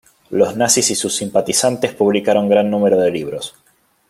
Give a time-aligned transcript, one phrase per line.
[0.31, 3.53] Los nazis y sus simpatizantes publicaron gran número de libros.